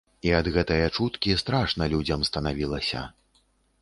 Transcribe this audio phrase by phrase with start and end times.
[0.27, 3.05] І ад гэтае чуткі страшна людзям станавілася.